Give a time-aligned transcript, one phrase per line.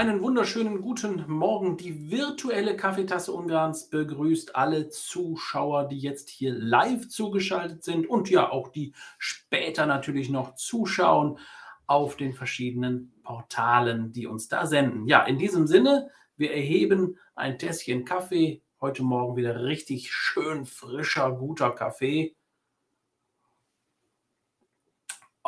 [0.00, 1.76] einen wunderschönen guten Morgen.
[1.76, 8.50] Die virtuelle Kaffeetasse Ungarns begrüßt alle Zuschauer, die jetzt hier live zugeschaltet sind und ja
[8.50, 11.38] auch die später natürlich noch zuschauen
[11.86, 15.06] auf den verschiedenen Portalen, die uns da senden.
[15.06, 16.08] Ja, in diesem Sinne,
[16.38, 18.62] wir erheben ein Tässchen Kaffee.
[18.80, 22.34] Heute Morgen wieder richtig schön frischer, guter Kaffee.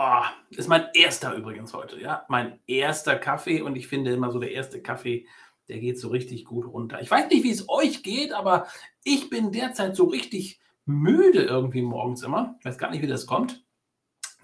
[0.05, 2.25] Oh, ist mein erster übrigens heute, ja.
[2.29, 5.29] Mein erster Kaffee und ich finde immer so der erste Kaffee,
[5.69, 7.01] der geht so richtig gut runter.
[7.01, 8.67] Ich weiß nicht, wie es euch geht, aber
[9.05, 12.57] ich bin derzeit so richtig müde irgendwie morgens immer.
[12.59, 13.65] Ich weiß gar nicht, wie das kommt.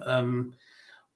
[0.07, 0.55] Ähm,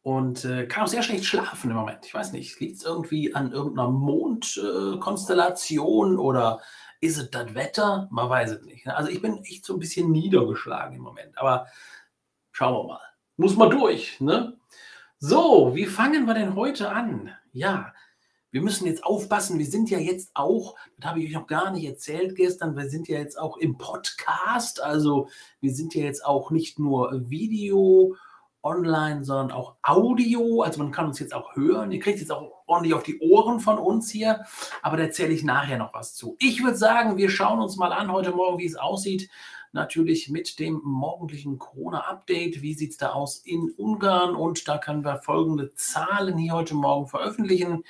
[0.03, 2.05] und äh, kann auch sehr schlecht schlafen im Moment.
[2.05, 6.61] Ich weiß nicht, liegt es irgendwie an irgendeiner Mondkonstellation äh, oder
[7.01, 8.09] ist es das Wetter?
[8.11, 8.87] Man weiß es nicht.
[8.87, 8.97] Ne?
[8.97, 11.39] Also ich bin echt so ein bisschen niedergeschlagen im Moment.
[11.39, 11.69] Aber
[12.51, 14.21] schauen wir mal muss man durch.
[14.21, 14.57] Ne?
[15.19, 17.31] So, wie fangen wir denn heute an?
[17.53, 17.93] Ja,
[18.51, 19.59] wir müssen jetzt aufpassen.
[19.59, 22.89] Wir sind ja jetzt auch, das habe ich euch noch gar nicht erzählt gestern, wir
[22.89, 24.83] sind ja jetzt auch im Podcast.
[24.83, 25.29] Also
[25.61, 28.15] wir sind ja jetzt auch nicht nur Video
[28.63, 30.63] online, sondern auch Audio.
[30.63, 31.91] Also man kann uns jetzt auch hören.
[31.93, 34.45] Ihr kriegt jetzt auch ordentlich auf die Ohren von uns hier.
[34.83, 36.37] Aber da erzähle ich nachher noch was zu.
[36.39, 39.31] Ich würde sagen, wir schauen uns mal an heute Morgen, wie es aussieht
[39.73, 42.63] natürlich mit dem morgendlichen Corona-Update.
[42.63, 44.35] Wie sieht es da aus in Ungarn?
[44.35, 47.85] Und da können wir folgende Zahlen hier heute Morgen veröffentlichen,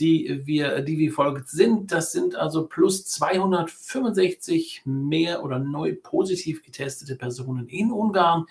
[0.00, 1.92] die wir, die wie folgt sind.
[1.92, 8.46] Das sind also plus 265 mehr oder neu positiv getestete Personen in Ungarn.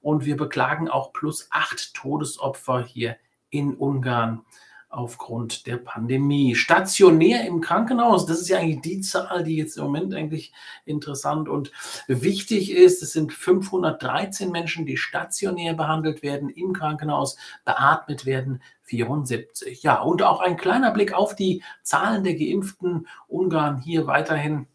[0.00, 3.16] Und wir beklagen auch plus acht Todesopfer hier
[3.50, 4.44] in Ungarn
[4.90, 6.54] aufgrund der Pandemie.
[6.54, 10.52] Stationär im Krankenhaus, das ist ja eigentlich die Zahl, die jetzt im Moment eigentlich
[10.86, 11.72] interessant und
[12.06, 13.02] wichtig ist.
[13.02, 19.82] Es sind 513 Menschen, die stationär behandelt werden im Krankenhaus, beatmet werden 74.
[19.82, 23.06] Ja, und auch ein kleiner Blick auf die Zahlen der Geimpften.
[23.26, 24.66] Ungarn hier weiterhin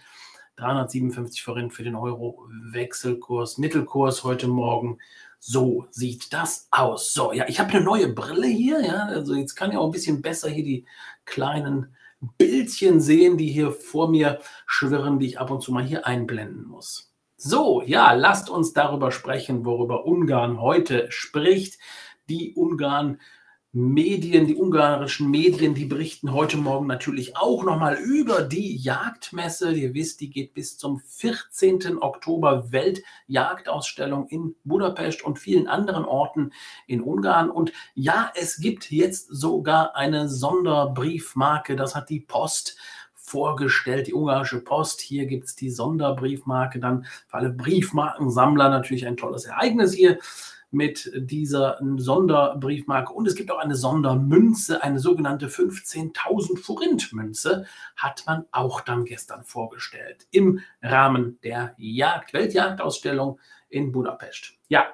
[0.55, 4.97] 357 Forint für den Euro-Wechselkurs, Mittelkurs heute Morgen.
[5.39, 7.13] So sieht das aus.
[7.13, 8.81] So, ja, ich habe eine neue Brille hier.
[8.83, 10.85] Ja, also jetzt kann ich auch ein bisschen besser hier die
[11.25, 11.95] kleinen
[12.39, 16.65] Bildchen sehen, die hier vor mir schwirren, die ich ab und zu mal hier einblenden
[16.65, 17.13] muss.
[17.39, 21.77] So, ja, lasst uns darüber sprechen, worüber Ungarn heute spricht.
[22.29, 23.19] Die Ungarn
[23.71, 29.71] Medien, die ungarischen Medien, die berichten heute Morgen natürlich auch nochmal über die Jagdmesse.
[29.71, 32.01] Ihr wisst, die geht bis zum 14.
[32.01, 36.53] Oktober Weltjagdausstellung in Budapest und vielen anderen Orten
[36.87, 37.51] in Ungarn.
[37.51, 41.75] Und ja, es gibt jetzt sogar eine Sonderbriefmarke.
[41.75, 42.79] Das hat die Post
[43.27, 45.01] vorgestellt, die ungarische Post.
[45.01, 50.17] Hier gibt es die Sonderbriefmarke, dann für alle Briefmarkensammler natürlich ein tolles Ereignis hier
[50.71, 53.11] mit dieser Sonderbriefmarke.
[53.11, 57.65] Und es gibt auch eine Sondermünze, eine sogenannte 15.000 Forint-Münze,
[57.97, 63.39] hat man auch dann gestern vorgestellt im Rahmen der Jagd, Weltjagdausstellung
[63.69, 64.53] in Budapest.
[64.69, 64.87] Ja,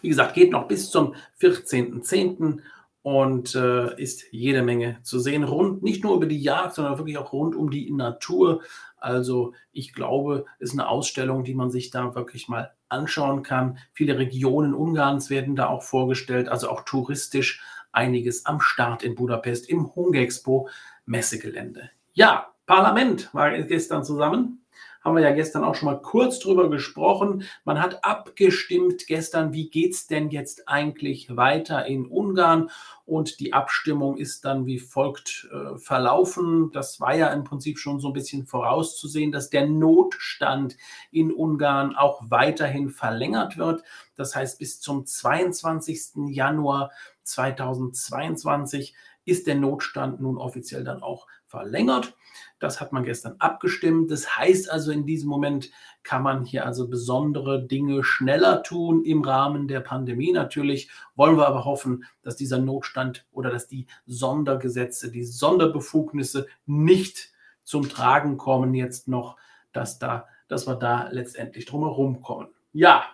[0.00, 2.60] wie gesagt, geht noch bis zum 14.10
[3.02, 5.44] und äh, ist jede Menge zu sehen.
[5.44, 8.62] Rund nicht nur über die Jagd, sondern wirklich auch rund um die Natur.
[8.96, 13.78] Also ich glaube, ist eine Ausstellung, die man sich da wirklich mal anschauen kann.
[13.92, 19.68] Viele Regionen Ungarns werden da auch vorgestellt, also auch touristisch einiges am Start in Budapest
[19.68, 20.68] im Hungexpo
[21.04, 21.90] Messegelände.
[22.12, 24.61] Ja, Parlament war gestern zusammen
[25.02, 27.44] haben wir ja gestern auch schon mal kurz drüber gesprochen.
[27.64, 32.70] Man hat abgestimmt gestern, wie geht es denn jetzt eigentlich weiter in Ungarn?
[33.04, 36.70] Und die Abstimmung ist dann wie folgt äh, verlaufen.
[36.72, 40.76] Das war ja im Prinzip schon so ein bisschen vorauszusehen, dass der Notstand
[41.10, 43.82] in Ungarn auch weiterhin verlängert wird.
[44.14, 46.28] Das heißt, bis zum 22.
[46.28, 46.92] Januar
[47.24, 48.94] 2022
[49.24, 52.16] ist der Notstand nun offiziell dann auch verlängert.
[52.58, 54.10] Das hat man gestern abgestimmt.
[54.10, 55.70] Das heißt also, in diesem Moment
[56.02, 60.32] kann man hier also besondere Dinge schneller tun im Rahmen der Pandemie.
[60.32, 67.32] Natürlich wollen wir aber hoffen, dass dieser Notstand oder dass die Sondergesetze, die Sonderbefugnisse nicht
[67.62, 69.36] zum Tragen kommen jetzt noch,
[69.72, 72.48] dass, da, dass wir da letztendlich drumherum kommen.
[72.72, 73.04] Ja,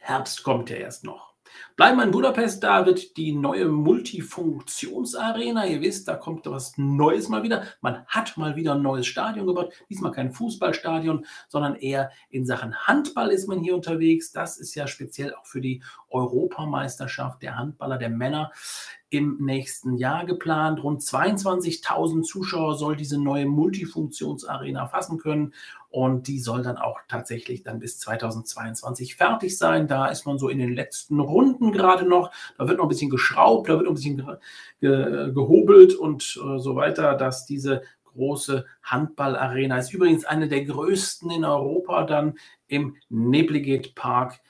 [0.00, 1.34] Herbst kommt ja erst noch.
[1.76, 5.66] Bleiben wir in Budapest, da wird die neue Multifunktionsarena.
[5.66, 7.64] Ihr wisst, da kommt was Neues mal wieder.
[7.80, 9.72] Man hat mal wieder ein neues Stadion gebaut.
[9.90, 14.30] Diesmal kein Fußballstadion, sondern eher in Sachen Handball ist man hier unterwegs.
[14.30, 18.52] Das ist ja speziell auch für die Europameisterschaft der Handballer der Männer
[19.10, 20.82] im nächsten Jahr geplant.
[20.82, 25.54] Rund 22.000 Zuschauer soll diese neue Multifunktionsarena fassen können
[25.90, 29.86] und die soll dann auch tatsächlich dann bis 2022 fertig sein.
[29.86, 32.30] Da ist man so in den letzten Runden gerade noch.
[32.58, 34.22] Da wird noch ein bisschen geschraubt, da wird noch ein bisschen
[34.80, 37.82] ge gehobelt und äh, so weiter, dass diese
[38.14, 42.38] große Handballarena ist übrigens eine der größten in Europa dann
[42.68, 44.40] im Nebligate Park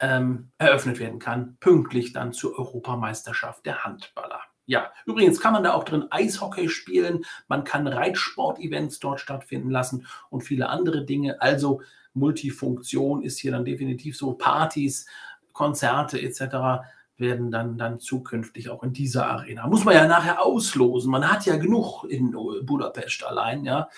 [0.00, 4.40] ähm, eröffnet werden kann, pünktlich dann zur Europameisterschaft der Handballer.
[4.66, 10.06] Ja, übrigens kann man da auch drin Eishockey spielen, man kann Reitsport-Events dort stattfinden lassen
[10.30, 11.40] und viele andere Dinge.
[11.40, 11.82] Also
[12.14, 15.06] Multifunktion ist hier dann definitiv so Partys,
[15.62, 16.82] Konzerte etc
[17.18, 19.68] werden dann, dann zukünftig auch in dieser Arena.
[19.68, 21.08] Muss man ja nachher auslosen.
[21.08, 22.32] Man hat ja genug in
[22.64, 23.88] Budapest allein, ja.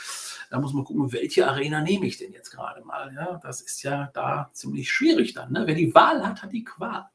[0.51, 3.15] Da muss man gucken, welche Arena nehme ich denn jetzt gerade mal.
[3.15, 5.53] Ja, das ist ja da ziemlich schwierig dann.
[5.53, 5.63] Ne?
[5.67, 7.07] Wer die Wahl hat, hat die Qual.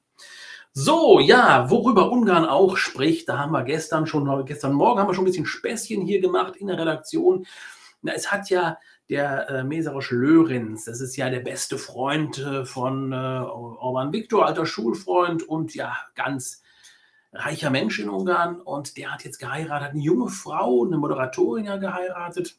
[0.74, 5.14] So, ja, worüber Ungarn auch spricht, da haben wir gestern schon, gestern Morgen haben wir
[5.14, 7.46] schon ein bisschen Späßchen hier gemacht in der Redaktion.
[8.02, 8.78] Na, es hat ja
[9.10, 14.46] der äh, Meserosch Löhrins, das ist ja der beste Freund äh, von äh, Orban Viktor,
[14.46, 16.62] alter Schulfreund und ja, ganz
[17.34, 18.62] reicher Mensch in Ungarn.
[18.62, 22.58] Und der hat jetzt geheiratet, eine junge Frau, eine Moderatorin ja geheiratet.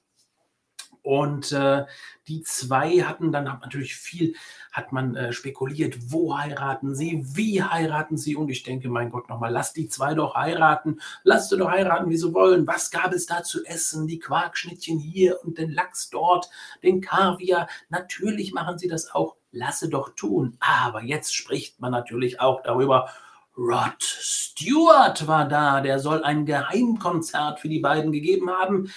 [1.02, 1.84] Und äh,
[2.28, 4.34] die zwei hatten dann natürlich viel,
[4.72, 8.36] hat man äh, spekuliert, wo heiraten sie, wie heiraten sie.
[8.36, 12.10] Und ich denke, mein Gott, nochmal, lass die zwei doch heiraten, lass sie doch heiraten,
[12.10, 12.66] wie sie wollen.
[12.66, 14.06] Was gab es da zu essen?
[14.06, 16.50] Die Quarkschnittchen hier und den Lachs dort,
[16.82, 17.68] den Kaviar.
[17.88, 19.36] Natürlich machen sie das auch.
[19.52, 20.56] Lasse doch tun.
[20.60, 23.10] Aber jetzt spricht man natürlich auch darüber,
[23.56, 28.90] Rod Stewart war da, der soll ein Geheimkonzert für die beiden gegeben haben.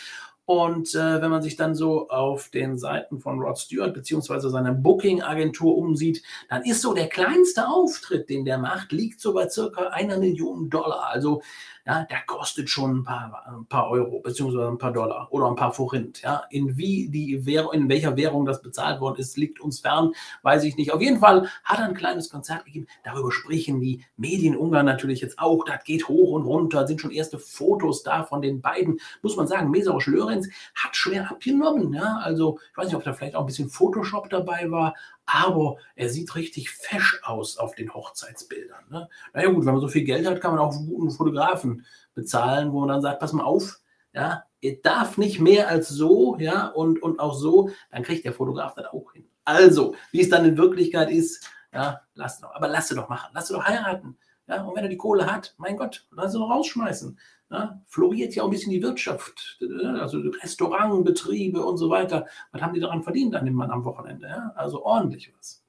[0.45, 4.73] Und äh, wenn man sich dann so auf den Seiten von Rod Stewart beziehungsweise seiner
[4.73, 9.89] Booking-Agentur umsieht, dann ist so der kleinste Auftritt, den der macht, liegt so bei circa
[9.89, 11.09] einer Million Dollar.
[11.11, 11.41] Also
[11.85, 15.55] ja, der kostet schon ein paar, ein paar Euro, beziehungsweise ein paar Dollar oder ein
[15.55, 16.21] paar Forint.
[16.21, 16.43] Ja.
[16.49, 20.13] In, wie die Währung, in welcher Währung das bezahlt worden ist, liegt uns fern,
[20.43, 20.93] weiß ich nicht.
[20.93, 22.87] Auf jeden Fall hat er ein kleines Konzert gegeben.
[23.03, 25.65] Darüber sprechen die Medien Ungarn natürlich jetzt auch.
[25.65, 28.99] Das geht hoch und runter, sind schon erste Fotos da von den beiden.
[29.21, 31.93] Muss man sagen, Mesarosch Lörenz hat schwer abgenommen.
[31.93, 32.21] Ja.
[32.23, 36.09] Also, ich weiß nicht, ob da vielleicht auch ein bisschen Photoshop dabei war, aber er
[36.09, 38.85] sieht richtig fesch aus auf den Hochzeitsbildern.
[38.89, 39.09] Ne?
[39.33, 42.71] Naja gut, wenn man so viel Geld hat, kann man auch einen guten Fotografen bezahlen,
[42.71, 43.79] wo man dann sagt, pass mal auf,
[44.13, 48.33] ja, er darf nicht mehr als so, ja, und, und auch so, dann kriegt der
[48.33, 49.25] Fotograf das auch hin.
[49.43, 53.31] Also, wie es dann in Wirklichkeit ist, ja, lass doch, aber lass sie doch machen,
[53.33, 54.17] lass sie doch heiraten.
[54.47, 57.17] Ja, und wenn er die Kohle hat, mein Gott, lass sie doch rausschmeißen.
[57.53, 59.59] Ja, floriert ja auch ein bisschen die Wirtschaft,
[59.99, 62.25] also Restaurantbetriebe und so weiter.
[62.51, 64.27] Was haben die daran verdient an dem Mann am Wochenende?
[64.27, 64.53] Ja?
[64.55, 65.63] Also ordentlich was.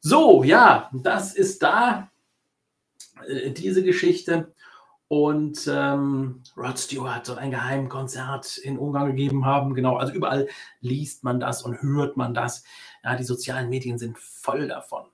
[0.00, 2.10] So, ja, das ist da
[3.26, 4.52] äh, diese Geschichte.
[5.08, 9.72] Und ähm, Rod Stewart soll ein Geheimkonzert in Ungarn gegeben haben.
[9.72, 10.48] Genau, also überall
[10.80, 12.62] liest man das und hört man das.
[13.02, 15.06] Ja, die sozialen Medien sind voll davon.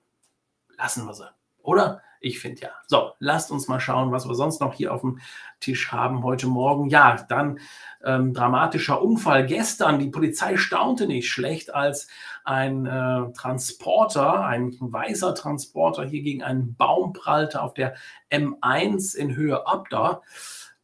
[0.79, 1.31] Lassen wir sie,
[1.62, 2.03] oder?
[2.23, 2.71] Ich finde ja.
[2.87, 5.19] So, lasst uns mal schauen, was wir sonst noch hier auf dem
[5.59, 6.88] Tisch haben heute Morgen.
[6.88, 7.59] Ja, dann
[8.05, 9.99] ähm, dramatischer Unfall gestern.
[9.99, 12.07] Die Polizei staunte nicht schlecht, als
[12.45, 17.95] ein äh, Transporter, ein weißer Transporter hier gegen einen Baum prallte auf der
[18.31, 20.23] M1 in Höhe Abda.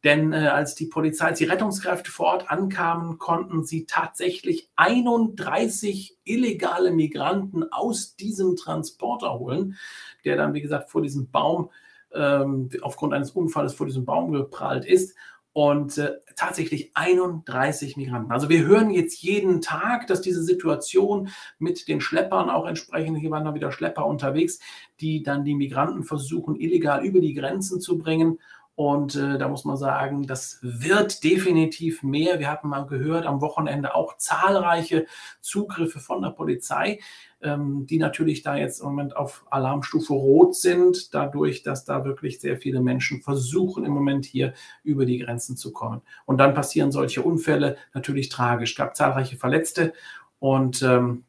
[0.03, 6.17] Denn äh, als die Polizei, als die Rettungskräfte vor Ort ankamen, konnten sie tatsächlich 31
[6.23, 9.75] illegale Migranten aus diesem Transporter holen,
[10.23, 11.69] der dann, wie gesagt, vor diesem Baum,
[12.13, 15.15] ähm, aufgrund eines Unfalls vor diesem Baum geprallt ist.
[15.51, 18.31] Und äh, tatsächlich 31 Migranten.
[18.31, 23.31] Also wir hören jetzt jeden Tag, dass diese Situation mit den Schleppern auch entsprechend, hier
[23.31, 24.59] waren dann wieder Schlepper unterwegs,
[25.01, 28.39] die dann die Migranten versuchen, illegal über die Grenzen zu bringen
[28.79, 32.39] Und äh, da muss man sagen, das wird definitiv mehr.
[32.39, 35.05] Wir hatten mal gehört, am Wochenende auch zahlreiche
[35.41, 37.01] Zugriffe von der Polizei,
[37.41, 42.39] ähm, die natürlich da jetzt im Moment auf Alarmstufe Rot sind, dadurch, dass da wirklich
[42.39, 46.01] sehr viele Menschen versuchen, im Moment hier über die Grenzen zu kommen.
[46.25, 48.71] Und dann passieren solche Unfälle natürlich tragisch.
[48.71, 49.91] Es gab zahlreiche Verletzte
[50.39, 51.25] und ähm,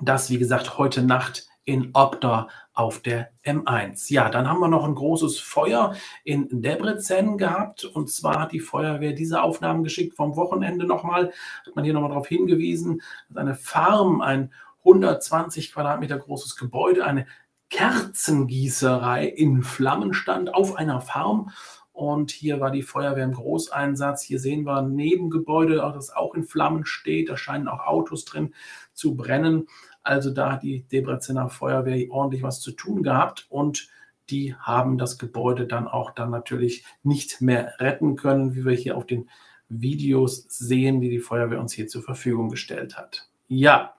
[0.00, 4.12] das, wie gesagt, heute Nacht in Obda auf der M1.
[4.12, 7.84] Ja, dann haben wir noch ein großes Feuer in Debrecen gehabt.
[7.84, 11.32] Und zwar hat die Feuerwehr diese Aufnahmen geschickt vom Wochenende nochmal.
[11.66, 17.26] Hat man hier nochmal darauf hingewiesen, dass eine Farm, ein 120 Quadratmeter großes Gebäude, eine
[17.68, 21.50] Kerzengießerei in Flammen stand auf einer Farm.
[21.92, 24.22] Und hier war die Feuerwehr im Großeinsatz.
[24.22, 27.28] Hier sehen wir ein Nebengebäude, das auch in Flammen steht.
[27.28, 28.54] Da scheinen auch Autos drin
[28.94, 29.66] zu brennen.
[30.02, 33.88] Also da hat die Debrezener Feuerwehr ordentlich was zu tun gehabt und
[34.30, 38.96] die haben das Gebäude dann auch dann natürlich nicht mehr retten können, wie wir hier
[38.96, 39.28] auf den
[39.68, 43.28] Videos sehen, die die Feuerwehr uns hier zur Verfügung gestellt hat.
[43.48, 43.94] Ja,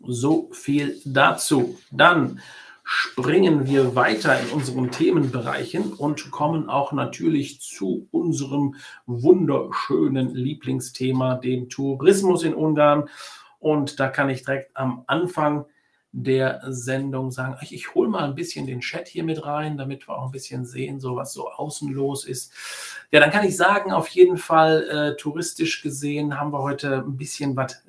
[0.00, 1.78] so viel dazu.
[1.90, 2.40] Dann
[2.84, 11.68] springen wir weiter in unseren Themenbereichen und kommen auch natürlich zu unserem wunderschönen Lieblingsthema, dem
[11.68, 13.10] Tourismus in Ungarn.
[13.58, 15.66] Und da kann ich direkt am Anfang
[16.12, 20.08] der Sendung sagen, ich, ich hole mal ein bisschen den Chat hier mit rein, damit
[20.08, 22.52] wir auch ein bisschen sehen, so was so außen los ist.
[23.10, 27.16] Ja, dann kann ich sagen, auf jeden Fall äh, touristisch gesehen haben wir heute ein
[27.16, 27.82] bisschen was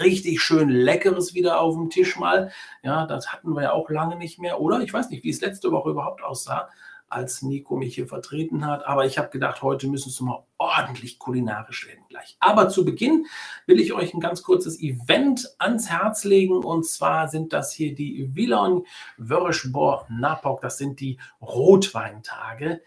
[0.00, 2.52] richtig schön Leckeres wieder auf dem Tisch mal.
[2.82, 4.80] Ja, das hatten wir ja auch lange nicht mehr, oder?
[4.80, 6.68] Ich weiß nicht, wie es letzte Woche überhaupt aussah
[7.12, 8.86] als Nico mich hier vertreten hat.
[8.86, 12.36] Aber ich habe gedacht, heute müssen es mal ordentlich kulinarisch werden gleich.
[12.40, 13.26] Aber zu Beginn
[13.66, 16.64] will ich euch ein ganz kurzes Event ans Herz legen.
[16.64, 18.84] Und zwar sind das hier die Villon
[19.18, 20.60] Wörschbor Napok.
[20.62, 22.80] Das sind die Rotweintage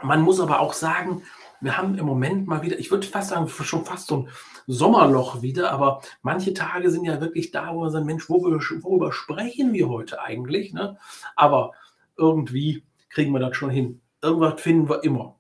[0.03, 1.23] Man muss aber auch sagen,
[1.61, 4.29] wir haben im Moment mal wieder, ich würde fast sagen, schon fast so ein
[4.67, 9.13] Sommerloch wieder, aber manche Tage sind ja wirklich da, wo wir sagen, Mensch, worüber, worüber
[9.13, 10.73] sprechen wir heute eigentlich?
[10.73, 10.99] Ne?
[11.37, 11.73] Aber
[12.17, 14.01] irgendwie kriegen wir das schon hin.
[14.21, 15.37] Irgendwas finden wir immer.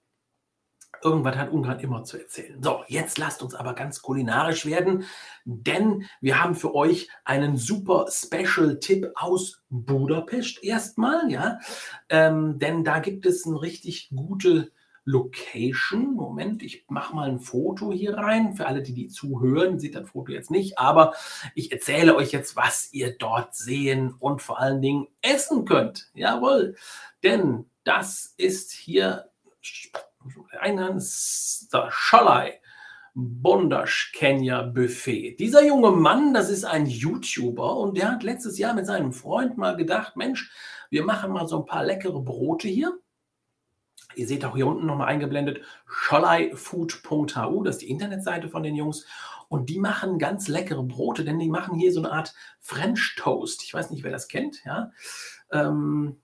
[1.02, 2.62] Irgendwas hat Ungarn immer zu erzählen.
[2.62, 5.04] So, jetzt lasst uns aber ganz kulinarisch werden,
[5.44, 11.58] denn wir haben für euch einen super Special-Tipp aus Budapest erstmal, ja.
[12.08, 14.70] Ähm, denn da gibt es eine richtig gute
[15.04, 16.14] Location.
[16.14, 18.54] Moment, ich mache mal ein Foto hier rein.
[18.54, 21.14] Für alle, die die zuhören, sieht das Foto jetzt nicht, aber
[21.54, 26.10] ich erzähle euch jetzt, was ihr dort sehen und vor allen Dingen essen könnt.
[26.14, 26.76] Jawohl,
[27.22, 29.28] denn das ist hier
[30.60, 32.60] einen Schalai
[33.14, 35.36] Bondasch Kenya Buffet.
[35.38, 39.58] Dieser junge Mann, das ist ein YouTuber und der hat letztes Jahr mit seinem Freund
[39.58, 40.50] mal gedacht, Mensch,
[40.88, 42.98] wir machen mal so ein paar leckere Brote hier.
[44.14, 49.06] Ihr seht auch hier unten nochmal eingeblendet, scholaifood.hu, das ist die Internetseite von den Jungs.
[49.48, 53.62] Und die machen ganz leckere Brote, denn die machen hier so eine Art French Toast.
[53.62, 54.90] Ich weiß nicht, wer das kennt, ja.
[55.50, 56.22] Ähm,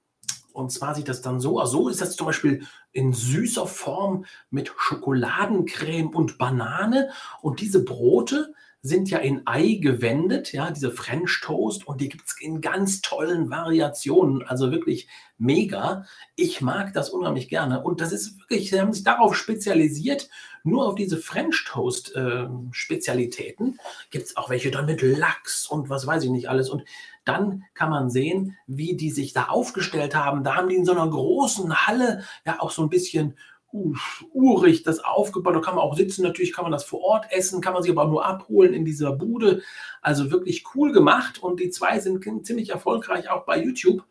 [0.52, 1.70] und zwar sieht das dann so aus.
[1.70, 7.10] So ist das zum Beispiel in süßer Form mit Schokoladencreme und Banane.
[7.42, 11.86] Und diese Brote sind ja in Ei gewendet, ja, diese French Toast.
[11.86, 14.42] Und die gibt es in ganz tollen Variationen.
[14.46, 16.04] Also wirklich mega.
[16.36, 17.82] Ich mag das unheimlich gerne.
[17.82, 20.28] Und das ist wirklich, sie haben sich darauf spezialisiert,
[20.62, 23.78] nur auf diese French Toast äh, Spezialitäten.
[24.10, 26.70] Gibt es auch welche dann mit Lachs und was weiß ich nicht alles.
[26.70, 26.84] Und
[27.24, 30.44] dann kann man sehen, wie die sich da aufgestellt haben.
[30.44, 33.36] Da haben die in so einer großen Halle ja auch so ein bisschen
[33.72, 35.54] urig das aufgebaut.
[35.54, 37.92] Da kann man auch sitzen, natürlich kann man das vor Ort essen, kann man sich
[37.92, 39.62] aber auch nur abholen in dieser Bude.
[40.02, 44.04] Also wirklich cool gemacht und die zwei sind ziemlich erfolgreich auch bei YouTube.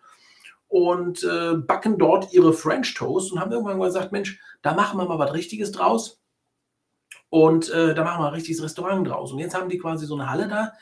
[0.68, 5.06] und äh, backen dort ihre French Toast und haben irgendwann gesagt, Mensch, da machen wir
[5.06, 6.22] mal was Richtiges draus.
[7.30, 9.32] Und äh, da machen wir ein richtiges Restaurant draus.
[9.32, 10.74] Und jetzt haben die quasi so eine Halle da.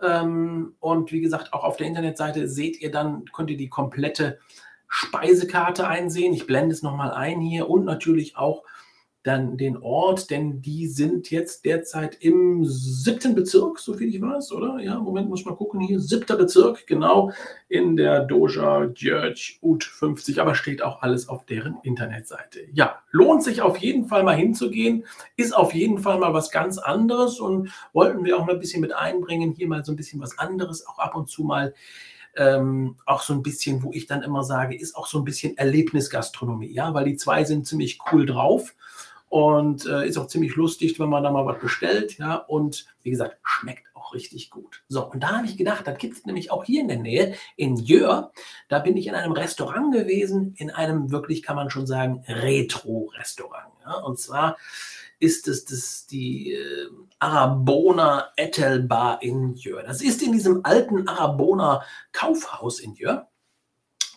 [0.00, 4.38] Ähm, und wie gesagt, auch auf der Internetseite seht ihr dann, könnt ihr die komplette
[4.94, 6.34] Speisekarte einsehen.
[6.34, 8.62] Ich blende es nochmal ein hier und natürlich auch
[9.22, 14.52] dann den Ort, denn die sind jetzt derzeit im siebten Bezirk, so viel ich weiß,
[14.52, 14.80] oder?
[14.80, 15.98] Ja, Moment, muss ich mal gucken hier.
[15.98, 17.30] Siebter Bezirk, genau,
[17.68, 22.60] in der Doja Djurj Ut 50, aber steht auch alles auf deren Internetseite.
[22.74, 25.06] Ja, lohnt sich auf jeden Fall mal hinzugehen,
[25.36, 28.82] ist auf jeden Fall mal was ganz anderes und wollten wir auch mal ein bisschen
[28.82, 31.72] mit einbringen, hier mal so ein bisschen was anderes, auch ab und zu mal
[32.36, 35.56] ähm, auch so ein bisschen, wo ich dann immer sage, ist auch so ein bisschen
[35.56, 38.74] Erlebnisgastronomie, ja, weil die zwei sind ziemlich cool drauf
[39.32, 43.08] und äh, ist auch ziemlich lustig, wenn man da mal was bestellt, ja, und wie
[43.08, 44.82] gesagt, schmeckt auch richtig gut.
[44.88, 47.34] So, und da habe ich gedacht, das gibt es nämlich auch hier in der Nähe,
[47.56, 48.30] in Jör,
[48.68, 53.72] da bin ich in einem Restaurant gewesen, in einem wirklich, kann man schon sagen, Retro-Restaurant,
[53.86, 54.58] ja, und zwar
[55.18, 59.82] ist es das, die äh, Arabona Etelbar in Jör.
[59.82, 63.31] Das ist in diesem alten Arabona Kaufhaus in Jör.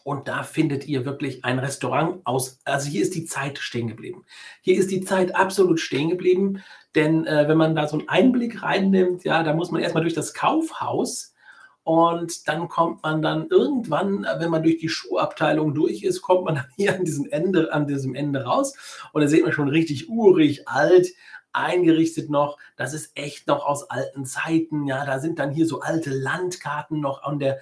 [0.06, 2.60] Und da findet ihr wirklich ein Restaurant aus.
[2.64, 4.24] Also hier ist die Zeit stehen geblieben.
[4.62, 6.64] Hier ist die Zeit absolut stehen geblieben.
[6.94, 10.14] Denn äh, wenn man da so einen Einblick reinnimmt, ja, da muss man erstmal durch
[10.14, 11.34] das Kaufhaus
[11.82, 16.56] und dann kommt man dann irgendwann, wenn man durch die Schuhabteilung durch ist, kommt man
[16.56, 18.76] dann hier an diesem Ende, an diesem Ende raus.
[19.12, 21.08] Und da sieht man schon richtig urig, alt,
[21.52, 22.60] eingerichtet noch.
[22.78, 24.86] Das ist echt noch aus alten Zeiten.
[24.86, 27.60] Ja, da sind dann hier so alte Landkarten noch an der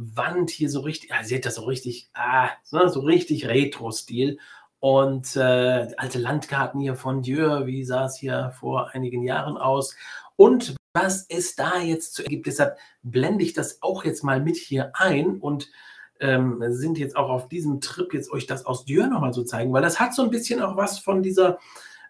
[0.00, 1.10] Wand hier so richtig.
[1.10, 4.38] Ihr seht das so richtig, ah, so richtig Retro-Stil.
[4.78, 9.94] Und äh, alte Landkarten hier von Dieu, wie sah es hier vor einigen Jahren aus?
[10.36, 12.46] Und was es da jetzt zu ergibt.
[12.46, 15.70] Deshalb blende ich das auch jetzt mal mit hier ein und
[16.18, 19.72] ähm, sind jetzt auch auf diesem Trip jetzt euch das aus Dior nochmal zu zeigen,
[19.72, 21.58] weil das hat so ein bisschen auch was von dieser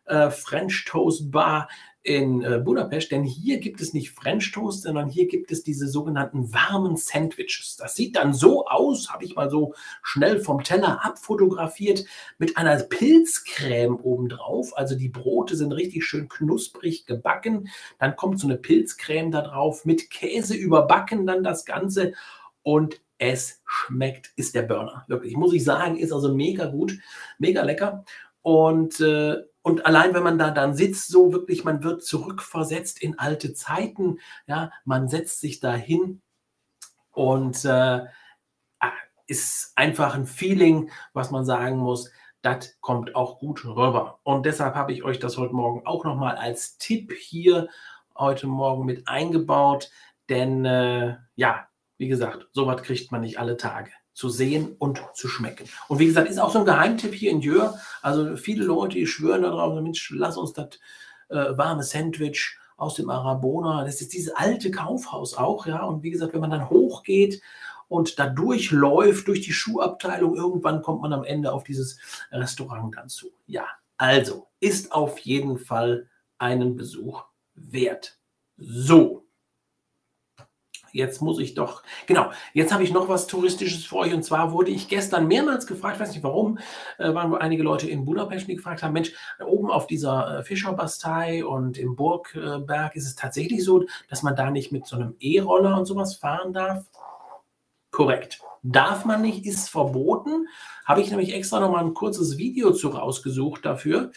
[0.06, 1.68] äh, French Toast Bar
[2.02, 5.86] in äh, Budapest, denn hier gibt es nicht French Toast, sondern hier gibt es diese
[5.86, 7.76] sogenannten warmen Sandwiches.
[7.76, 12.06] Das sieht dann so aus, habe ich mal so schnell vom Teller abfotografiert,
[12.38, 14.76] mit einer Pilzcreme obendrauf.
[14.78, 17.68] Also die Brote sind richtig schön knusprig gebacken.
[17.98, 22.14] Dann kommt so eine Pilzcreme da drauf, mit Käse überbacken dann das Ganze
[22.62, 25.04] und es schmeckt, ist der Burner.
[25.06, 26.94] Wirklich, muss ich sagen, ist also mega gut,
[27.38, 28.04] mega lecker.
[28.42, 33.18] Und äh, und allein wenn man da dann sitzt, so wirklich, man wird zurückversetzt in
[33.18, 36.22] alte Zeiten, ja, man setzt sich da hin
[37.12, 38.00] und äh,
[39.26, 42.10] ist einfach ein Feeling, was man sagen muss,
[42.42, 44.18] das kommt auch gut rüber.
[44.24, 47.68] Und deshalb habe ich euch das heute Morgen auch nochmal als Tipp hier
[48.16, 49.90] heute Morgen mit eingebaut,
[50.28, 55.28] denn äh, ja, wie gesagt, sowas kriegt man nicht alle Tage zu sehen und zu
[55.28, 55.66] schmecken.
[55.88, 57.80] Und wie gesagt, ist auch so ein Geheimtipp hier in Jör.
[58.02, 60.78] Also viele Leute, die schwören darauf, Mensch, lass uns das
[61.30, 63.82] äh, warme Sandwich aus dem Arabona.
[63.82, 65.84] Das ist dieses alte Kaufhaus auch, ja.
[65.84, 67.40] Und wie gesagt, wenn man dann hochgeht
[67.88, 71.98] und da durchläuft, durch die Schuhabteilung, irgendwann kommt man am Ende auf dieses
[72.30, 73.28] Restaurant dann zu.
[73.46, 73.64] Ja,
[73.96, 78.18] also ist auf jeden Fall einen Besuch wert.
[78.58, 79.24] So,
[80.92, 84.52] jetzt muss ich doch, genau, jetzt habe ich noch was Touristisches für euch und zwar
[84.52, 86.58] wurde ich gestern mehrmals gefragt, weiß nicht warum,
[86.98, 89.12] äh, waren wohl einige Leute in Budapest, die gefragt haben, Mensch,
[89.44, 94.50] oben auf dieser äh, Fischerbastei und im Burgberg ist es tatsächlich so, dass man da
[94.50, 96.84] nicht mit so einem E-Roller und sowas fahren darf?
[97.90, 98.40] Korrekt.
[98.62, 100.46] Darf man nicht, ist verboten.
[100.84, 104.12] Habe ich nämlich extra noch mal ein kurzes Video zu rausgesucht dafür.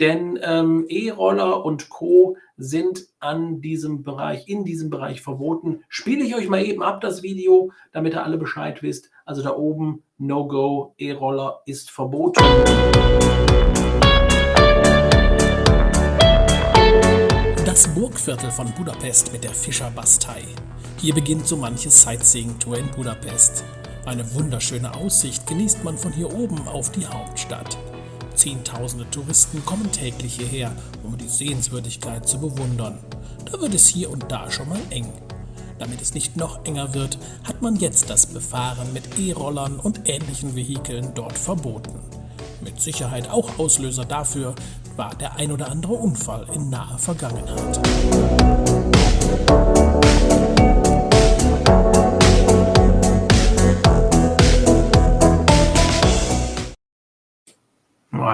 [0.00, 2.36] Denn ähm, E-Roller und Co.
[2.56, 5.84] sind an diesem Bereich, in diesem Bereich verboten.
[5.88, 9.10] Spiele ich euch mal eben ab das Video, damit ihr alle Bescheid wisst.
[9.24, 12.42] Also da oben, No-Go, E-Roller ist verboten.
[17.64, 20.42] Das Burgviertel von Budapest mit der Fischerbastei.
[20.98, 23.64] Hier beginnt so manches Sightseeing-Tour in Budapest.
[24.06, 27.78] Eine wunderschöne Aussicht genießt man von hier oben auf die Hauptstadt.
[28.34, 32.98] Zehntausende Touristen kommen täglich hierher, um die Sehenswürdigkeit zu bewundern.
[33.50, 35.12] Da wird es hier und da schon mal eng.
[35.78, 40.54] Damit es nicht noch enger wird, hat man jetzt das Befahren mit E-Rollern und ähnlichen
[40.54, 41.98] Vehikeln dort verboten.
[42.62, 44.54] Mit Sicherheit auch Auslöser dafür
[44.96, 47.80] war der ein oder andere Unfall in naher Vergangenheit.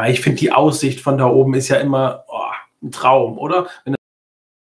[0.08, 2.40] Ich finde die Aussicht von da oben ist ja immer oh,
[2.82, 3.68] ein Traum, oder?
[3.84, 3.94] Wenn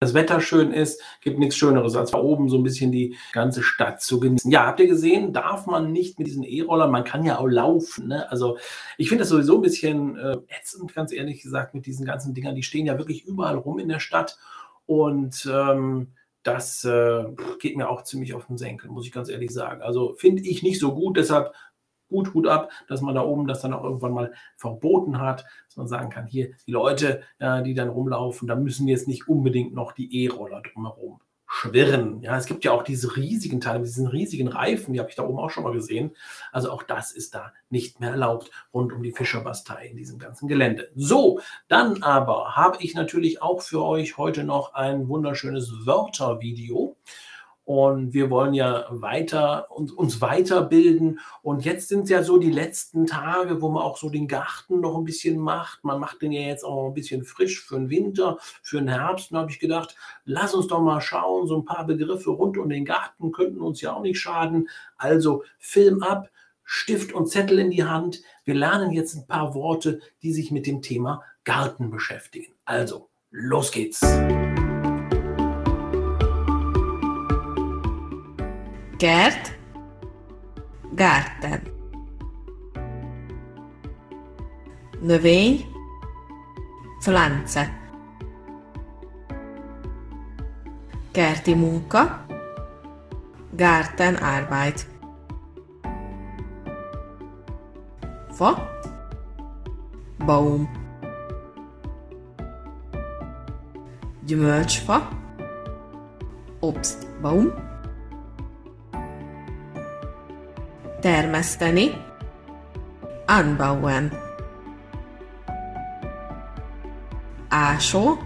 [0.01, 3.61] das Wetter schön ist, gibt nichts Schöneres, als da oben so ein bisschen die ganze
[3.61, 4.49] Stadt zu genießen.
[4.49, 8.07] Ja, habt ihr gesehen, darf man nicht mit diesen E-Rollern, man kann ja auch laufen.
[8.07, 8.29] Ne?
[8.31, 8.57] Also
[8.97, 12.55] ich finde das sowieso ein bisschen äh, ätzend, ganz ehrlich gesagt, mit diesen ganzen Dingern.
[12.55, 14.39] Die stehen ja wirklich überall rum in der Stadt
[14.87, 17.25] und ähm, das äh,
[17.59, 19.83] geht mir auch ziemlich auf den Senkel, muss ich ganz ehrlich sagen.
[19.83, 21.53] Also finde ich nicht so gut, deshalb
[22.11, 25.77] gut Hut ab, dass man da oben das dann auch irgendwann mal verboten hat, dass
[25.77, 29.73] man sagen kann, hier die Leute, ja, die dann rumlaufen, da müssen jetzt nicht unbedingt
[29.73, 31.19] noch die E-Roller drumherum
[31.53, 32.21] schwirren.
[32.21, 35.23] Ja, es gibt ja auch diese riesigen Teile, diesen riesigen Reifen, die habe ich da
[35.23, 36.11] oben auch schon mal gesehen.
[36.53, 40.47] Also auch das ist da nicht mehr erlaubt rund um die Fischerbastei in diesem ganzen
[40.47, 40.89] Gelände.
[40.95, 46.95] So, dann aber habe ich natürlich auch für euch heute noch ein wunderschönes Wörtervideo.
[47.63, 51.19] Und wir wollen ja weiter uns, uns weiterbilden.
[51.41, 54.81] Und jetzt sind es ja so die letzten Tage, wo man auch so den Garten
[54.81, 55.83] noch ein bisschen macht.
[55.83, 59.31] Man macht den ja jetzt auch ein bisschen frisch für den Winter, für den Herbst.
[59.31, 59.95] Und da habe ich gedacht,
[60.25, 63.79] lass uns doch mal schauen, so ein paar Begriffe rund um den Garten könnten uns
[63.81, 64.67] ja auch nicht schaden.
[64.97, 66.29] Also Film ab,
[66.63, 68.21] Stift und Zettel in die Hand.
[68.43, 72.53] Wir lernen jetzt ein paar Worte, die sich mit dem Thema Garten beschäftigen.
[72.65, 74.01] Also, los geht's.
[79.01, 79.57] Kert,
[80.95, 81.61] garten.
[85.01, 85.65] Növény,
[86.99, 87.69] pflanze.
[91.11, 92.25] Kerti munka,
[93.57, 94.87] Gartenarbeit.
[98.31, 98.69] Fa,
[100.25, 100.69] Baum.
[104.25, 105.07] Gyümölcsfa,
[106.59, 107.70] Obstbaum.
[111.01, 111.91] Termeszteni,
[113.25, 114.11] anbauen.
[117.49, 118.17] Ásó,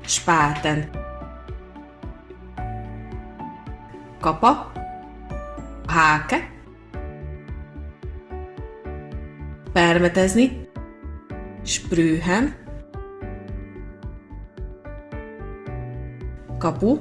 [0.00, 0.90] Spaten.
[4.20, 4.72] Kapa,
[5.86, 6.50] Háke,
[9.72, 10.68] permetezni,
[11.62, 12.54] sprühen,
[16.58, 17.00] kapu,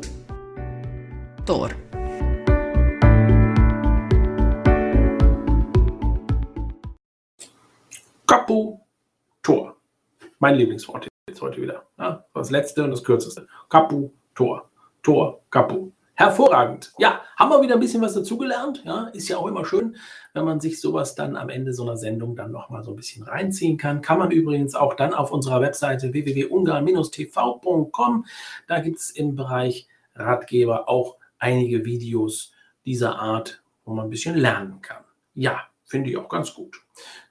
[1.44, 1.76] tor.
[10.40, 11.84] Mein Lieblingswort jetzt heute wieder.
[11.98, 13.48] Ja, das letzte und das kürzeste.
[13.70, 14.70] Kapu, Tor.
[15.02, 15.92] Tor, Kapu.
[16.14, 16.94] Hervorragend.
[16.98, 18.82] Ja, haben wir wieder ein bisschen was dazugelernt.
[18.86, 19.98] Ja, ist ja auch immer schön,
[20.34, 23.24] wenn man sich sowas dann am Ende so einer Sendung dann nochmal so ein bisschen
[23.24, 24.02] reinziehen kann.
[24.02, 28.26] Kann man übrigens auch dann auf unserer Webseite www.ungarn-tv.com.
[28.68, 32.54] Da gibt es im Bereich Ratgeber auch einige Videos
[32.86, 35.04] dieser Art, wo man ein bisschen lernen kann.
[35.34, 36.78] Ja, finde ich auch ganz gut.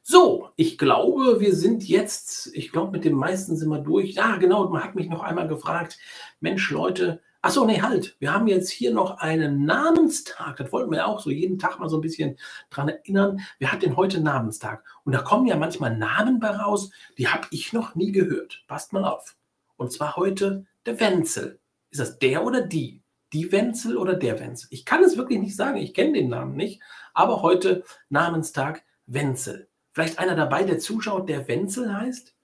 [0.07, 4.13] So, ich glaube, wir sind jetzt, ich glaube, mit dem meisten sind wir durch.
[4.13, 5.99] Ja, genau, man hat mich noch einmal gefragt,
[6.41, 10.59] Mensch, Leute, achso, nee, halt, wir haben jetzt hier noch einen Namenstag.
[10.59, 12.37] Das wollten wir auch so jeden Tag mal so ein bisschen
[12.69, 13.41] dran erinnern.
[13.59, 14.85] Wer hat denn heute Namenstag?
[15.05, 18.63] Und da kommen ja manchmal Namen bei raus, die habe ich noch nie gehört.
[18.69, 19.37] Passt mal auf.
[19.79, 21.61] Und zwar heute der Wenzel.
[21.91, 23.01] Ist das der oder die?
[23.33, 24.69] Die Wenzel oder der Wenzel?
[24.71, 26.83] Ich kann es wirklich nicht sagen, ich kenne den Namen nicht,
[27.15, 29.71] aber heute Namenstag Wenzel.
[29.95, 32.35] Vielleicht einer dabei, der zuschaut, der Wenzel heißt?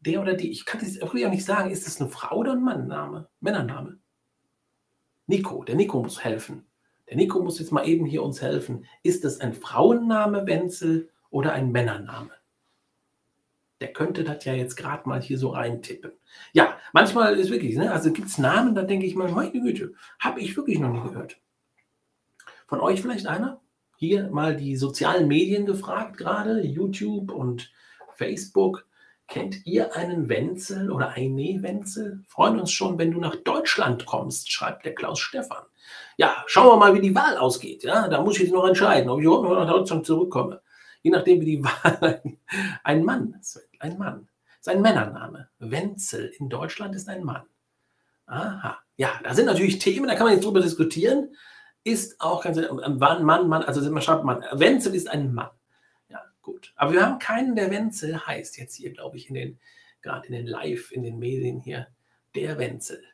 [0.00, 0.50] Der oder die?
[0.50, 1.70] Ich kann wirklich auch nicht sagen.
[1.70, 3.30] Ist es eine Frau oder ein Mannname?
[3.40, 3.98] Männername?
[5.26, 5.64] Nico.
[5.64, 6.66] Der Nico muss helfen.
[7.08, 8.84] Der Nico muss jetzt mal eben hier uns helfen.
[9.02, 12.32] Ist es ein Frauenname, Wenzel, oder ein Männername?
[13.80, 16.12] Der könnte das ja jetzt gerade mal hier so reintippen.
[16.52, 17.92] Ja, manchmal ist wirklich, ne?
[17.92, 21.02] also gibt es Namen, da denke ich mal, meine Güte, habe ich wirklich noch nie
[21.02, 21.40] gehört.
[22.66, 23.63] Von euch vielleicht einer?
[23.96, 27.70] Hier mal die sozialen Medien gefragt, gerade YouTube und
[28.14, 28.86] Facebook.
[29.26, 32.22] Kennt ihr einen Wenzel oder eine Wenzel?
[32.28, 35.64] Freuen uns schon, wenn du nach Deutschland kommst, schreibt der Klaus Stefan.
[36.16, 37.84] Ja, schauen wir mal, wie die Wahl ausgeht.
[37.84, 40.60] Ja, da muss ich jetzt noch entscheiden, ob ich überhaupt noch nach Deutschland zurückkomme.
[41.02, 42.22] Je nachdem, wie die Wahl.
[42.82, 43.40] Ein Mann,
[43.78, 44.28] ein Mann.
[44.60, 45.48] Ist ein Männername.
[45.58, 47.42] Wenzel in Deutschland ist ein Mann.
[48.26, 48.78] Aha.
[48.96, 51.34] Ja, da sind natürlich Themen, da kann man jetzt drüber diskutieren
[51.84, 54.42] ist auch ganz Mann, Mann, Mann, also man schreibt Mann.
[54.52, 55.50] Wenzel ist ein Mann.
[56.08, 56.72] Ja, gut.
[56.76, 59.58] Aber wir haben keinen, der Wenzel heißt jetzt hier, glaube ich, in den,
[60.00, 61.88] gerade in den Live, in den Medien hier.
[62.34, 63.04] Der Wenzel.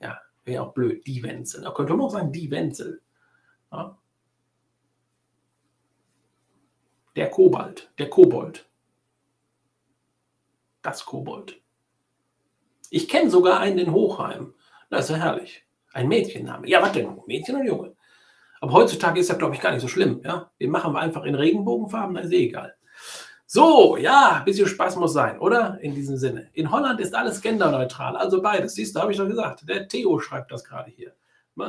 [0.00, 1.62] Ja, wäre auch blöd, die Wenzel.
[1.62, 3.00] Da könnte man auch sagen, die Wenzel.
[3.72, 3.98] Ja.
[7.16, 8.68] Der Kobalt, der Kobold.
[10.82, 11.60] Das Kobold.
[12.90, 14.54] Ich kenne sogar einen in Hochheim.
[14.90, 15.64] Das ist ja herrlich.
[15.92, 16.68] Ein Mädchenname.
[16.68, 17.20] Ja, denn?
[17.26, 17.96] Mädchen oder Junge?
[18.60, 20.20] Aber heutzutage ist das, glaube ich, gar nicht so schlimm.
[20.24, 20.50] Ja?
[20.60, 22.74] Den machen wir einfach in Regenbogenfarben, dann ist eh egal.
[23.46, 25.80] So, ja, ein bisschen Spaß muss sein, oder?
[25.80, 26.50] In diesem Sinne.
[26.52, 28.74] In Holland ist alles genderneutral, also beides.
[28.74, 29.68] Siehst du, habe ich doch gesagt.
[29.68, 31.12] Der Theo schreibt das gerade hier.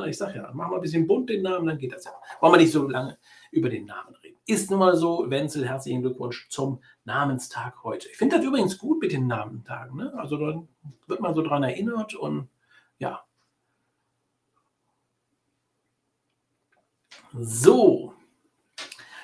[0.06, 2.12] Ich sage ja, mach mal ein bisschen bunt den Namen, dann geht das ja.
[2.40, 3.18] Wollen wir nicht so lange
[3.50, 4.38] über den Namen reden.
[4.46, 8.08] Ist nun mal so, Wenzel, herzlichen Glückwunsch zum Namenstag heute.
[8.08, 9.96] Ich finde das übrigens gut mit den Namentagen.
[9.96, 10.14] Ne?
[10.16, 10.68] Also dann
[11.08, 12.48] wird man so dran erinnert und
[12.98, 13.24] ja.
[17.38, 18.14] So.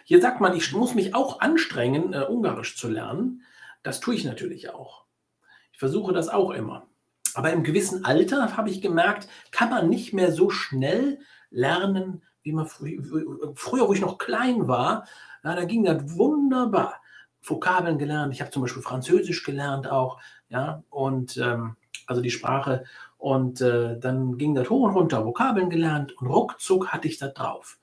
[0.05, 3.43] Hier sagt man, ich muss mich auch anstrengen, äh, Ungarisch zu lernen.
[3.83, 5.05] Das tue ich natürlich auch.
[5.73, 6.87] Ich versuche das auch immer.
[7.35, 12.53] Aber im gewissen Alter, habe ich gemerkt, kann man nicht mehr so schnell lernen, wie
[12.53, 15.07] man früher, wo ich noch klein war.
[15.45, 17.01] Ja, da ging das wunderbar.
[17.43, 18.33] Vokabeln gelernt.
[18.35, 20.19] Ich habe zum Beispiel Französisch gelernt auch.
[20.49, 22.85] Ja, und ähm, also die Sprache.
[23.19, 27.35] Und äh, dann ging das hoch und runter, Vokabeln gelernt und ruckzuck hatte ich das
[27.35, 27.79] drauf.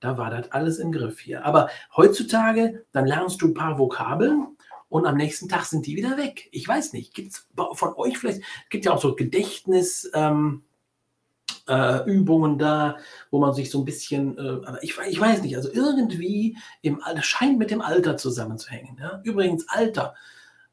[0.00, 1.44] Da war das alles im Griff hier.
[1.44, 4.56] Aber heutzutage, dann lernst du ein paar Vokabeln
[4.88, 6.48] und am nächsten Tag sind die wieder weg.
[6.52, 10.10] Ich weiß nicht, gibt es von euch vielleicht, gibt ja auch so Gedächtnis.
[10.14, 10.62] Ähm,
[11.68, 12.96] äh, Übungen da,
[13.30, 17.22] wo man sich so ein bisschen, äh, ich, ich, weiß nicht, also irgendwie im Alter,
[17.22, 18.96] scheint mit dem Alter zusammenzuhängen.
[18.98, 19.20] Ja?
[19.22, 20.14] Übrigens, Alter,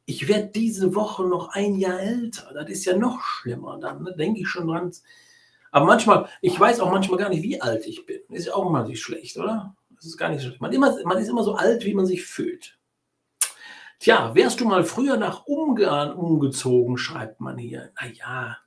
[0.06, 2.52] ich werde diese Woche noch ein Jahr älter.
[2.54, 3.78] Das ist ja noch schlimmer.
[3.80, 4.14] Dann ne?
[4.18, 4.92] denke ich schon dran.
[5.76, 8.22] Aber manchmal, ich weiß auch manchmal gar nicht, wie alt ich bin.
[8.30, 9.76] Ist ja auch immer nicht schlecht, oder?
[9.90, 10.62] Das ist gar nicht schlecht.
[10.62, 12.80] Man, immer, man ist immer so alt, wie man sich fühlt.
[14.00, 17.92] Tja, wärst du mal früher nach Ungarn umgezogen, schreibt man hier.
[18.00, 18.58] Naja.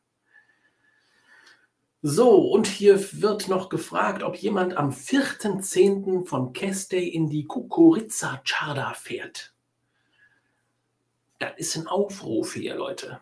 [2.02, 6.26] So, und hier wird noch gefragt, ob jemand am 4.10.
[6.26, 9.54] von Kestey in die Kukuriza Charda fährt.
[11.38, 13.18] Das ist ein Aufruf hier, Leute.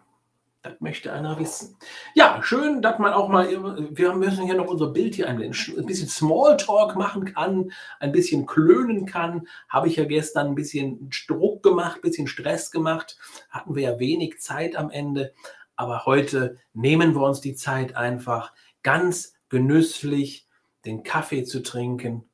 [0.66, 1.76] Das möchte einer wissen.
[2.14, 3.48] Ja, schön, dass man auch mal,
[3.96, 9.06] wir müssen hier noch unser Bild hier ein bisschen Smalltalk machen kann, ein bisschen klönen
[9.06, 9.46] kann.
[9.68, 13.16] Habe ich ja gestern ein bisschen Druck gemacht, ein bisschen Stress gemacht.
[13.48, 15.34] Hatten wir ja wenig Zeit am Ende.
[15.76, 18.52] Aber heute nehmen wir uns die Zeit einfach
[18.82, 20.48] ganz genüsslich
[20.84, 22.28] den Kaffee zu trinken.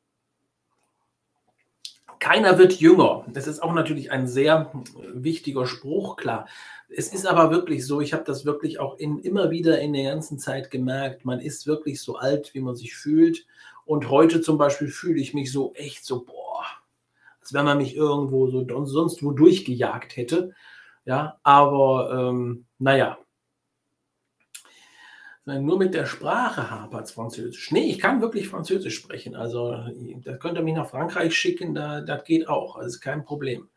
[2.22, 3.24] Keiner wird jünger.
[3.26, 4.70] Das ist auch natürlich ein sehr
[5.12, 6.46] wichtiger Spruch, klar.
[6.88, 10.12] Es ist aber wirklich so, ich habe das wirklich auch in, immer wieder in der
[10.12, 13.44] ganzen Zeit gemerkt, man ist wirklich so alt, wie man sich fühlt.
[13.86, 16.64] Und heute zum Beispiel fühle ich mich so echt so, boah,
[17.40, 20.54] als wenn man mich irgendwo so sonst wo durchgejagt hätte.
[21.04, 23.18] Ja, aber ähm, naja,
[25.44, 27.72] nur mit der Sprache hapert es Französisch.
[27.72, 29.34] Nee, ich kann wirklich Französisch sprechen.
[29.34, 29.76] Also,
[30.24, 32.78] da könnt ihr mich nach Frankreich schicken, da, das geht auch.
[32.78, 33.68] Das ist kein Problem.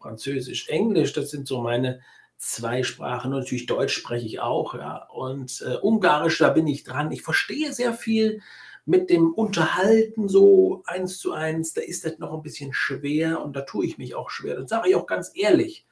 [0.00, 2.00] Französisch, Englisch, das sind so meine
[2.38, 3.30] zwei Sprachen.
[3.30, 5.06] Natürlich Deutsch spreche ich auch, ja.
[5.12, 7.12] Und äh, Ungarisch, da bin ich dran.
[7.12, 8.40] Ich verstehe sehr viel
[8.84, 11.72] mit dem Unterhalten so eins zu eins.
[11.72, 14.56] Da ist das noch ein bisschen schwer und da tue ich mich auch schwer.
[14.56, 15.86] Das sage ich auch ganz ehrlich.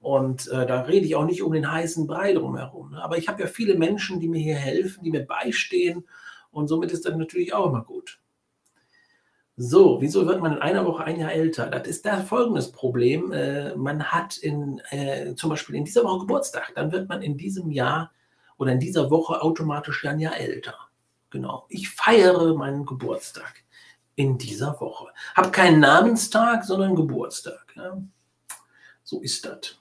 [0.00, 2.92] Und äh, da rede ich auch nicht um den heißen Brei drumherum.
[2.92, 3.02] Ne?
[3.02, 6.06] Aber ich habe ja viele Menschen, die mir hier helfen, die mir beistehen.
[6.50, 8.20] Und somit ist das natürlich auch immer gut.
[9.60, 11.68] So, wieso wird man in einer Woche ein Jahr älter?
[11.68, 13.32] Das ist da folgendes Problem.
[13.32, 17.36] Äh, man hat in, äh, zum Beispiel in dieser Woche Geburtstag, dann wird man in
[17.36, 18.12] diesem Jahr
[18.56, 20.76] oder in dieser Woche automatisch ein Jahr älter.
[21.30, 21.66] Genau.
[21.68, 23.64] Ich feiere meinen Geburtstag
[24.14, 25.08] in dieser Woche.
[25.34, 27.74] Habe keinen Namenstag, sondern Geburtstag.
[27.74, 28.00] Ja?
[29.02, 29.76] So ist das.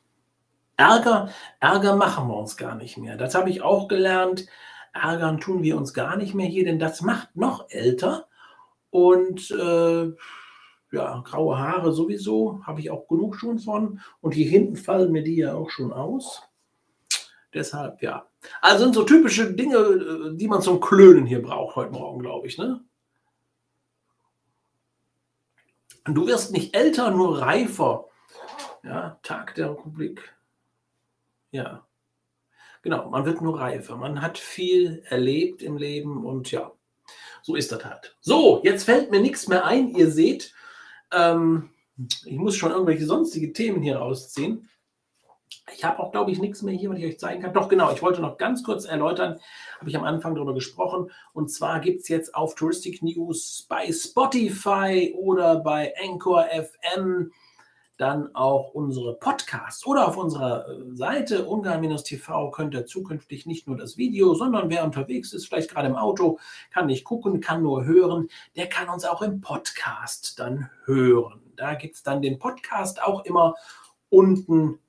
[0.78, 3.18] Ärger, Ärger machen wir uns gar nicht mehr.
[3.18, 4.46] Das habe ich auch gelernt.
[4.94, 8.28] Ärgern tun wir uns gar nicht mehr hier, denn das macht noch älter.
[8.92, 10.14] Und äh,
[10.92, 14.00] ja, graue Haare sowieso, habe ich auch genug schon von.
[14.22, 16.44] Und hier hinten fallen mir die ja auch schon aus.
[17.54, 18.28] Deshalb, ja.
[18.62, 22.48] Also sind so typische Dinge, äh, die man zum Klönen hier braucht heute Morgen, glaube
[22.48, 22.58] ich.
[22.58, 22.82] Ne?
[26.06, 28.06] Du wirst nicht älter, nur reifer.
[28.84, 30.37] Ja, Tag der Republik.
[31.52, 31.88] Ja.
[32.82, 33.98] Genau, man wird nur reifer.
[33.98, 36.72] Man hat viel erlebt im Leben und ja,
[37.42, 38.16] so ist das halt.
[38.22, 39.90] So, jetzt fällt mir nichts mehr ein.
[39.90, 40.54] Ihr seht,
[41.12, 41.70] ähm,
[42.26, 44.70] ich muss schon irgendwelche sonstige Themen hier rausziehen.
[45.74, 47.54] Ich habe auch, glaube ich, nichts mehr hier, was ich euch zeigen kann.
[47.54, 49.40] Doch, genau, ich wollte noch ganz kurz erläutern,
[49.80, 51.12] habe ich am Anfang darüber gesprochen.
[51.34, 57.32] Und zwar gibt es jetzt auf Touristic News bei Spotify oder bei Anchor FM
[57.98, 63.76] dann auch unsere Podcasts oder auf unserer äh, Seite ungarn-tv könnt ihr zukünftig nicht nur
[63.76, 66.40] das Video, sondern wer unterwegs ist, vielleicht gerade im Auto,
[66.72, 71.42] kann nicht gucken, kann nur hören, der kann uns auch im Podcast dann hören.
[71.56, 73.56] Da gibt es dann den Podcast auch immer
[74.10, 74.80] unten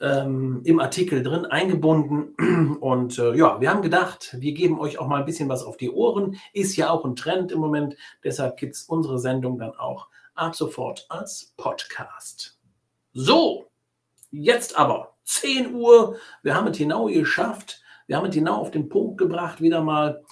[0.00, 2.76] ähm, im Artikel drin eingebunden.
[2.80, 5.78] Und äh, ja, wir haben gedacht, wir geben euch auch mal ein bisschen was auf
[5.78, 6.36] die Ohren.
[6.52, 7.96] Ist ja auch ein Trend im Moment.
[8.22, 12.58] Deshalb gibt es unsere Sendung dann auch ab sofort als Podcast.
[13.12, 13.66] So,
[14.30, 16.18] jetzt aber 10 Uhr.
[16.42, 17.82] Wir haben es genau geschafft.
[18.06, 20.22] Wir haben es genau auf den Punkt gebracht, wieder mal.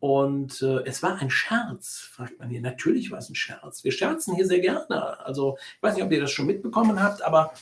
[0.00, 2.60] Und äh, es war ein Scherz, fragt man hier.
[2.60, 3.82] Natürlich war es ein Scherz.
[3.82, 5.18] Wir scherzen hier sehr gerne.
[5.20, 7.52] Also, ich weiß nicht, ob ihr das schon mitbekommen habt, aber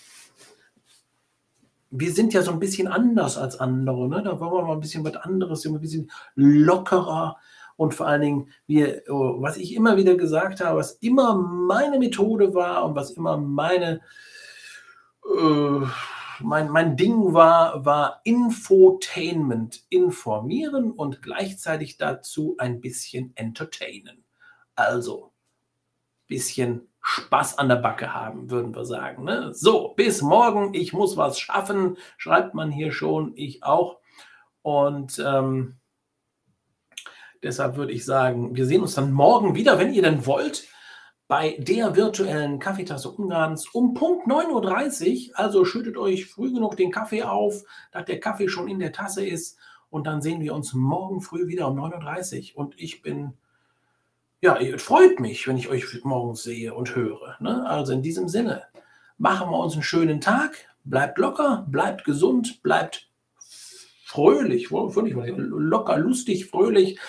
[1.90, 4.08] wir sind ja so ein bisschen anders als andere.
[4.08, 4.22] Ne?
[4.22, 7.38] Da wollen wir mal ein bisschen was anderes, ein bisschen lockerer.
[7.76, 11.98] Und vor allen Dingen, wir, oh, was ich immer wieder gesagt habe, was immer meine
[11.98, 14.00] Methode war und was immer meine,
[15.24, 15.80] äh,
[16.40, 24.24] mein, mein Ding war, war Infotainment, informieren und gleichzeitig dazu ein bisschen entertainen.
[24.74, 25.32] Also,
[26.26, 29.24] bisschen Spaß an der Backe haben, würden wir sagen.
[29.24, 29.54] Ne?
[29.54, 30.74] So, bis morgen.
[30.74, 33.32] Ich muss was schaffen, schreibt man hier schon.
[33.36, 34.00] Ich auch.
[34.62, 35.76] Und ähm,
[37.42, 40.66] deshalb würde ich sagen, wir sehen uns dann morgen wieder, wenn ihr denn wollt,
[41.28, 45.38] bei der virtuellen Kaffeetasse Ungarns um Punkt 9.30 Uhr.
[45.38, 49.26] Also schüttet euch früh genug den Kaffee auf, dass der Kaffee schon in der Tasse
[49.26, 49.58] ist.
[49.90, 52.58] Und dann sehen wir uns morgen früh wieder um 9.30 Uhr.
[52.58, 53.34] Und ich bin
[54.42, 57.36] ja, es freut mich, wenn ich euch morgens sehe und höre.
[57.40, 57.66] Ne?
[57.66, 58.64] Also in diesem Sinne,
[59.18, 63.05] machen wir uns einen schönen Tag, bleibt locker, bleibt gesund, bleibt
[64.06, 67.00] fröhlich, locker, lustig, fröhlich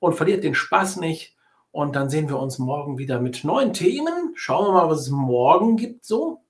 [0.00, 1.36] und verliert den Spaß nicht.
[1.70, 4.32] Und dann sehen wir uns morgen wieder mit neuen Themen.
[4.34, 6.42] Schauen wir mal, was es morgen gibt so.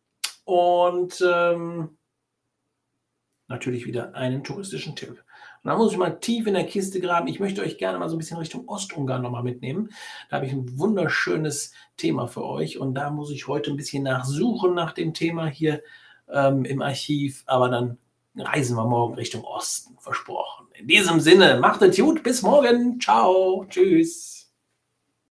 [0.44, 1.98] Und ähm,
[3.46, 5.22] natürlich wieder einen touristischen Tipp.
[5.62, 7.28] Und da muss ich mal tief in der Kiste graben.
[7.28, 9.90] Ich möchte euch gerne mal so ein bisschen Richtung Ostungarn nochmal mitnehmen.
[10.30, 12.78] Da habe ich ein wunderschönes Thema für euch.
[12.78, 15.82] Und da muss ich heute ein bisschen nachsuchen nach dem Thema hier
[16.30, 17.42] ähm, im Archiv.
[17.44, 17.98] Aber dann
[18.40, 20.66] reisen wir morgen Richtung Osten, versprochen.
[20.74, 23.00] In diesem Sinne, macht es gut, bis morgen.
[23.00, 24.39] Ciao, tschüss.